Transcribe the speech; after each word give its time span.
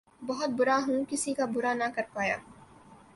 بہت 0.27 0.49
بُرا 0.57 0.77
ہُوں! 0.85 0.99
کسی 1.09 1.31
کا 1.33 1.45
بُرا 1.53 1.73
نہ 1.73 1.87
کر 1.95 2.05
پایا 2.13 2.37